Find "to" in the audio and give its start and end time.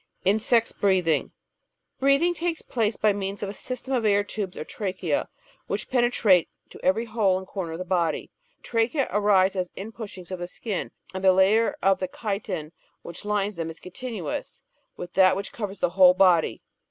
6.71-6.83